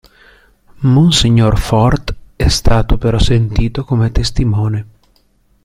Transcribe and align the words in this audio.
Monsignor 0.79 1.59
Fort 1.59 2.15
è 2.35 2.47
stato 2.47 2.97
però 2.97 3.19
sentito 3.19 3.83
come 3.83 4.11
testimone. 4.11 4.87